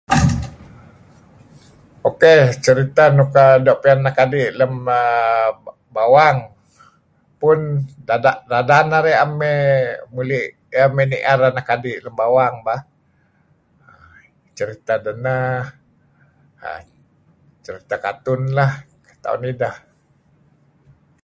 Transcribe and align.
(Door 0.03 0.11
slam) 0.19 0.39
Okey 2.09 2.39
serith 2.63 2.99
nuk 3.17 3.29
keli' 4.17 4.51
lam 4.59 4.73
uhm 4.99 5.53
bawang 5.95 6.37
pun 7.39 7.59
dadan 8.49 8.85
narih 8.91 9.21
may 9.39 9.59
muli' 10.13 10.45
may 10.95 11.05
nier 11.11 11.39
anak 11.49 11.67
adi' 11.75 12.01
lem 12.05 12.13
bawang 12.21 12.55
bah, 12.67 12.81
Seritah 14.57 14.97
dah 15.05 15.15
nah 15.25 15.61
seritah 17.65 17.99
Karton 18.05 18.41
lah 18.57 18.71
taon 19.23 19.43
ideh. 19.51 19.75